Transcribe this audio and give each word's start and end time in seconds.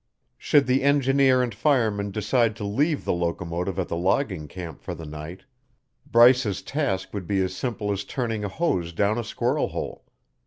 Should 0.39 0.65
the 0.65 0.81
engineer 0.81 1.43
and 1.43 1.53
fireman 1.53 2.09
decide 2.09 2.55
to 2.55 2.63
leave 2.63 3.05
the 3.05 3.13
locomotive 3.13 3.77
at 3.77 3.87
the 3.87 3.95
logging 3.95 4.47
camp 4.47 4.81
for 4.81 4.95
the 4.95 5.05
night, 5.05 5.43
Bryce's 6.07 6.63
task 6.63 7.13
would 7.13 7.27
be 7.27 7.39
as 7.41 7.55
simple 7.55 7.91
as 7.91 8.03
turning 8.03 8.43
a 8.43 8.49
hose 8.49 8.93
down 8.93 9.19
a 9.19 9.23
squirrel 9.23 9.67
hole. 9.67 10.03